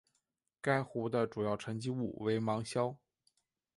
[0.61, 2.97] 该湖的主要沉积物为芒硝。